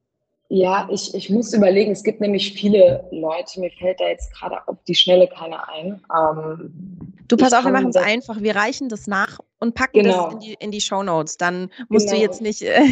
[0.54, 4.56] Ja, ich, ich muss überlegen, es gibt nämlich viele Leute, mir fällt da jetzt gerade
[4.68, 6.00] auf die Schnelle keiner ein.
[6.16, 8.40] Ähm, du pass auf, wir machen es einfach.
[8.40, 10.26] Wir reichen das nach und packen genau.
[10.26, 11.38] das in die, in die Show Notes.
[11.38, 12.18] Dann musst genau.
[12.18, 12.84] du jetzt nicht, äh,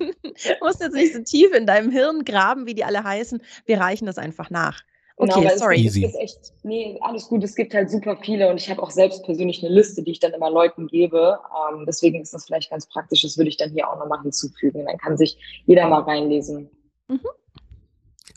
[0.62, 3.42] musst jetzt nicht so tief in deinem Hirn graben, wie die alle heißen.
[3.66, 4.80] Wir reichen das einfach nach.
[5.18, 5.86] Genau, okay, genau, sorry.
[5.86, 7.44] Es, es echt, nee, alles gut.
[7.44, 10.20] Es gibt halt super viele und ich habe auch selbst persönlich eine Liste, die ich
[10.20, 11.38] dann immer Leuten gebe.
[11.70, 13.20] Ähm, deswegen ist das vielleicht ganz praktisch.
[13.20, 14.86] Das würde ich dann hier auch nochmal hinzufügen.
[14.86, 16.70] Dann kann sich jeder mal reinlesen.
[17.10, 17.20] Mhm.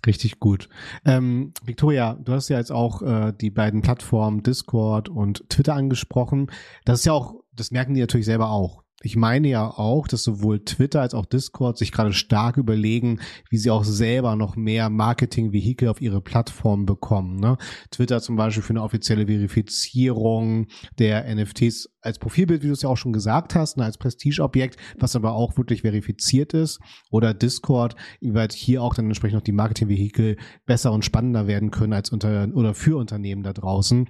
[0.05, 0.67] Richtig gut.
[1.05, 6.51] Ähm, Victoria, du hast ja jetzt auch äh, die beiden Plattformen Discord und Twitter angesprochen.
[6.83, 8.83] Das ist ja auch, das merken die natürlich selber auch.
[9.06, 13.58] Ich meine ja auch, dass sowohl Twitter als auch Discord sich gerade stark überlegen, wie
[13.58, 17.36] sie auch selber noch mehr Marketing-Vehikel auf ihre Plattform bekommen.
[17.36, 17.58] Ne?
[17.92, 20.68] Twitter zum Beispiel für eine offizielle Verifizierung
[21.00, 24.78] der NFTs als Profilbild, wie du es ja auch schon gesagt hast, ne, als Prestigeobjekt,
[25.00, 26.80] was aber auch wirklich verifiziert ist.
[27.10, 31.94] Oder Discord, wie hier auch dann entsprechend noch die Marketing-Vehikel besser und spannender werden können
[31.94, 34.08] als unter oder für Unternehmen da draußen.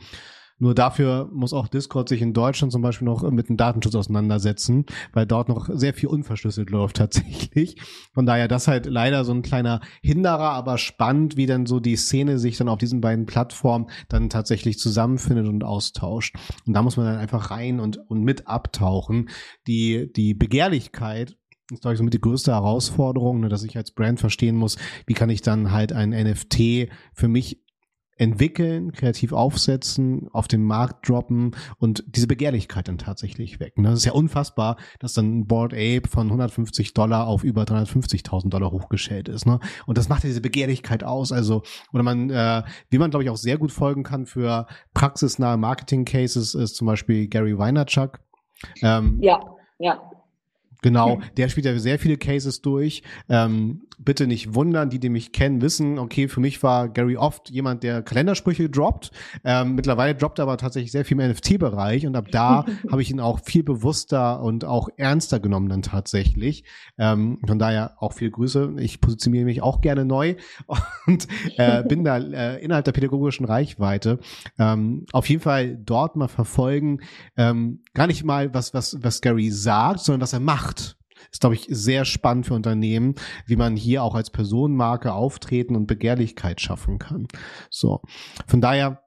[0.60, 4.86] Nur dafür muss auch Discord sich in Deutschland zum Beispiel noch mit dem Datenschutz auseinandersetzen,
[5.12, 7.76] weil dort noch sehr viel unverschlüsselt läuft tatsächlich.
[8.14, 11.96] Von daher das halt leider so ein kleiner Hinderer, aber spannend, wie dann so die
[11.96, 16.36] Szene sich dann auf diesen beiden Plattformen dann tatsächlich zusammenfindet und austauscht.
[16.66, 19.30] Und da muss man dann einfach rein und, und mit abtauchen.
[19.68, 21.36] Die, die Begehrlichkeit
[21.72, 24.78] ist, glaube ich, so mit die größte Herausforderung, ne, dass ich als Brand verstehen muss,
[25.06, 27.63] wie kann ich dann halt ein NFT für mich
[28.18, 33.84] entwickeln, kreativ aufsetzen, auf den Markt droppen und diese Begehrlichkeit dann tatsächlich wecken.
[33.84, 38.50] Das ist ja unfassbar, dass dann ein Board Ape von 150 Dollar auf über 350.000
[38.50, 39.46] Dollar hochgestellt ist.
[39.46, 39.60] Ne?
[39.86, 41.32] Und das macht ja diese Begehrlichkeit aus.
[41.32, 45.58] Also, oder man, äh, wie man glaube ich auch sehr gut folgen kann für praxisnahe
[45.58, 48.20] Marketing-Cases, ist zum Beispiel Gary Vaynerchuk.
[48.82, 49.40] Ähm, ja,
[49.80, 50.13] ja.
[50.84, 53.04] Genau, der spielt ja sehr viele Cases durch.
[53.30, 57.50] Ähm, bitte nicht wundern, die, die mich kennen, wissen, okay, für mich war Gary oft
[57.50, 59.12] jemand, der Kalendersprüche droppt.
[59.44, 63.12] Ähm, mittlerweile droppt er aber tatsächlich sehr viel im NFT-Bereich und ab da habe ich
[63.12, 66.66] ihn auch viel bewusster und auch ernster genommen dann tatsächlich.
[66.98, 68.76] Ähm, von daher auch viel Grüße.
[68.80, 70.36] Ich positioniere mich auch gerne neu
[71.08, 74.20] und äh, bin da äh, innerhalb der pädagogischen Reichweite.
[74.60, 77.00] Ähm, auf jeden Fall dort mal verfolgen,
[77.38, 80.73] ähm, gar nicht mal was, was, was Gary sagt, sondern was er macht
[81.32, 85.88] ist, glaube ich, sehr spannend für Unternehmen, wie man hier auch als Personenmarke auftreten und
[85.88, 87.28] Begehrlichkeit schaffen kann.
[87.70, 88.02] So.
[88.48, 89.00] Von daher,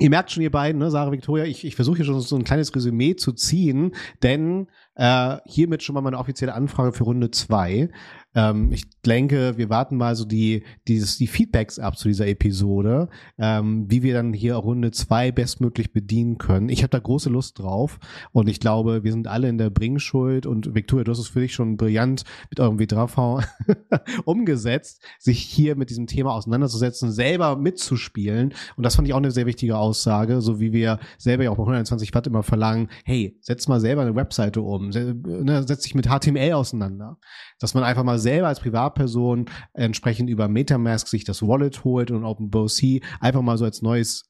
[0.00, 2.44] Ihr merkt schon, ihr beiden, ne, Sarah Victoria, ich, ich versuche hier schon so ein
[2.44, 7.88] kleines Resümee zu ziehen, denn äh, hiermit schon mal meine offizielle Anfrage für Runde zwei.
[8.34, 13.08] Ähm, ich denke, wir warten mal so die, dieses, die Feedbacks ab zu dieser Episode,
[13.38, 16.68] ähm, wie wir dann hier Runde zwei bestmöglich bedienen können.
[16.68, 17.98] Ich habe da große Lust drauf
[18.32, 21.40] und ich glaube, wir sind alle in der Bringschuld und Victoria, du hast es für
[21.40, 23.44] dich schon brillant mit eurem W3V
[24.24, 29.30] umgesetzt, sich hier mit diesem Thema auseinanderzusetzen, selber mitzuspielen und das fand ich auch eine
[29.30, 33.38] sehr wichtige Aussage, so wie wir selber ja auch bei 120 Watt immer verlangen, hey,
[33.40, 37.18] setz mal selber eine Webseite um, ne, setz dich mit HTML auseinander,
[37.58, 42.24] dass man einfach mal selber als Privatperson entsprechend über Metamask sich das Wallet holt und
[42.24, 44.28] OpenBOC einfach mal so als neues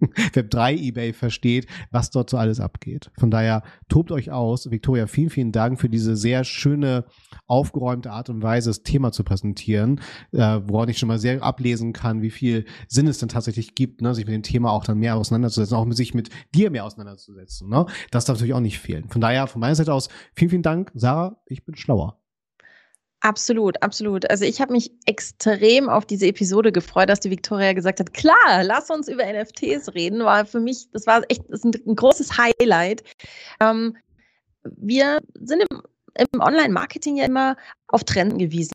[0.34, 3.10] Web 3 eBay versteht, was dort so alles abgeht.
[3.18, 4.70] Von daher tobt euch aus.
[4.70, 7.04] Victoria, vielen, vielen Dank für diese sehr schöne,
[7.46, 10.00] aufgeräumte Art und Weise, das Thema zu präsentieren,
[10.32, 14.02] äh, woran ich schon mal sehr ablesen kann, wie viel Sinn es denn tatsächlich gibt,
[14.02, 16.84] ne, sich mit dem Thema auch dann mehr auseinanderzusetzen, auch mit sich mit dir mehr
[16.84, 17.68] auseinanderzusetzen.
[17.68, 17.86] Ne?
[18.10, 19.08] Das darf natürlich auch nicht fehlen.
[19.08, 20.90] Von daher, von meiner Seite aus, vielen, vielen Dank.
[20.94, 22.20] Sarah, ich bin schlauer.
[23.26, 24.30] Absolut, absolut.
[24.30, 28.62] Also ich habe mich extrem auf diese Episode gefreut, dass die Victoria gesagt hat, klar,
[28.62, 30.20] lass uns über NFTs reden.
[30.20, 33.02] War für mich, das war echt das ist ein, großes Highlight.
[33.58, 33.96] Ähm,
[34.62, 35.82] wir sind im,
[36.32, 37.56] im Online-Marketing ja immer
[37.88, 38.70] auf Trenden gewiesen.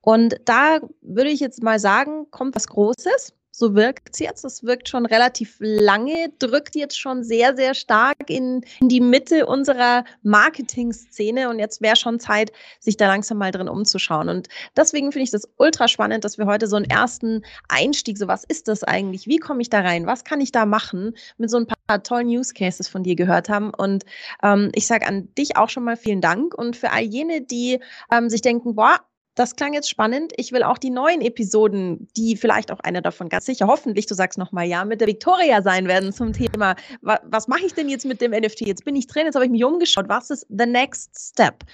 [0.00, 4.44] Und da würde ich jetzt mal sagen, kommt was Großes so wirkt es jetzt.
[4.44, 9.46] Es wirkt schon relativ lange, drückt jetzt schon sehr, sehr stark in, in die Mitte
[9.46, 14.28] unserer Marketing-Szene und jetzt wäre schon Zeit, sich da langsam mal drin umzuschauen.
[14.28, 18.26] Und deswegen finde ich das ultra spannend, dass wir heute so einen ersten Einstieg, so
[18.26, 19.26] was ist das eigentlich?
[19.26, 20.06] Wie komme ich da rein?
[20.06, 21.14] Was kann ich da machen?
[21.36, 23.70] Mit so ein paar tollen Use Cases von dir gehört haben.
[23.74, 24.04] Und
[24.42, 26.54] ähm, ich sage an dich auch schon mal vielen Dank.
[26.54, 29.00] Und für all jene, die ähm, sich denken, boah,
[29.34, 30.32] das klang jetzt spannend.
[30.36, 34.14] Ich will auch die neuen Episoden, die vielleicht auch eine davon ganz sicher, hoffentlich, du
[34.14, 37.88] sagst nochmal ja, mit der Victoria sein werden zum Thema, was, was mache ich denn
[37.88, 38.60] jetzt mit dem NFT?
[38.60, 40.08] Jetzt bin ich drin, jetzt habe ich mich umgeschaut.
[40.08, 41.64] Was ist the next step?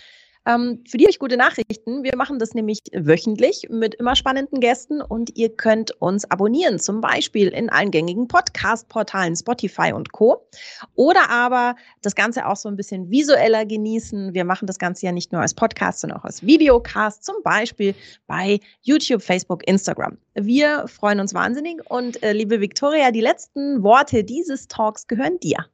[0.49, 2.05] Ähm, für die habe ich gute Nachrichten.
[2.05, 7.03] Wir machen das nämlich wöchentlich mit immer spannenden Gästen und ihr könnt uns abonnieren, zum
[7.03, 10.49] Beispiel in allen gängigen Podcast-Portalen Spotify und Co.
[10.95, 14.33] Oder aber das Ganze auch so ein bisschen visueller genießen.
[14.33, 17.95] Wir machen das Ganze ja nicht nur als Podcast, sondern auch als Videocast, zum Beispiel
[18.27, 20.17] bei YouTube, Facebook, Instagram.
[20.35, 25.67] Wir freuen uns wahnsinnig und äh, liebe Victoria, die letzten Worte dieses Talks gehören dir.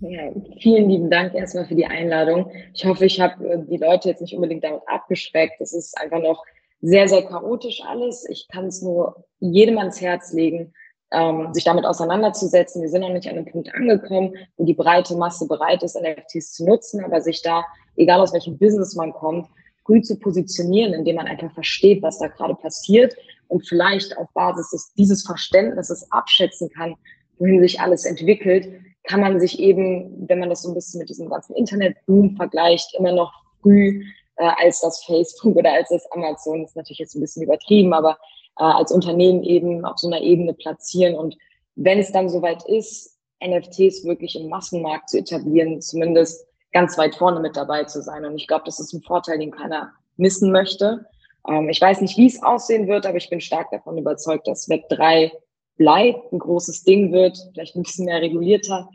[0.00, 0.30] Ja,
[0.60, 2.50] vielen lieben Dank erstmal für die Einladung.
[2.74, 5.60] Ich hoffe, ich habe äh, die Leute jetzt nicht unbedingt damit abgeschreckt.
[5.60, 6.44] Es ist einfach noch
[6.82, 8.28] sehr, sehr chaotisch alles.
[8.28, 10.74] Ich kann es nur jedem ans Herz legen,
[11.12, 12.82] ähm, sich damit auseinanderzusetzen.
[12.82, 16.52] Wir sind noch nicht an einem Punkt angekommen, wo die breite Masse bereit ist, NFTs
[16.52, 17.64] zu nutzen, aber sich da,
[17.96, 19.48] egal aus welchem Business man kommt,
[19.86, 23.16] früh zu positionieren, indem man einfach versteht, was da gerade passiert
[23.48, 26.96] und vielleicht auf Basis dieses Verständnisses abschätzen kann,
[27.38, 28.68] wohin sich alles entwickelt,
[29.06, 32.94] kann man sich eben, wenn man das so ein bisschen mit diesem ganzen Internetboom vergleicht,
[32.98, 34.02] immer noch früh
[34.36, 37.92] äh, als das Facebook oder als das Amazon, das ist natürlich jetzt ein bisschen übertrieben,
[37.92, 38.18] aber
[38.58, 41.14] äh, als Unternehmen eben auf so einer Ebene platzieren.
[41.14, 41.36] Und
[41.76, 47.40] wenn es dann soweit ist, NFTs wirklich im Massenmarkt zu etablieren, zumindest ganz weit vorne
[47.40, 48.24] mit dabei zu sein.
[48.24, 51.06] Und ich glaube, das ist ein Vorteil, den keiner missen möchte.
[51.48, 54.68] Ähm, ich weiß nicht, wie es aussehen wird, aber ich bin stark davon überzeugt, dass
[54.68, 55.32] Web 3
[55.76, 58.88] bleibt, ein großes Ding wird, vielleicht ein bisschen mehr regulierter.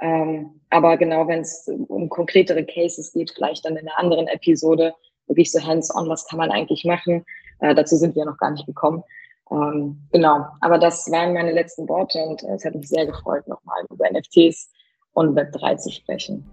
[0.00, 4.94] Ähm, aber genau, wenn es um konkretere Cases geht, vielleicht dann in einer anderen Episode,
[5.26, 7.24] wirklich so hands-on, was kann man eigentlich machen?
[7.60, 9.02] Äh, dazu sind wir noch gar nicht gekommen.
[9.50, 13.84] Ähm, genau, aber das waren meine letzten Worte und es hat mich sehr gefreut, nochmal
[13.90, 14.70] über NFTs
[15.12, 16.48] und Web3 zu sprechen.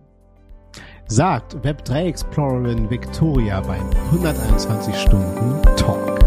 [1.07, 6.24] Sagt Web3 Explorerin Victoria beim 121 Stunden Talk.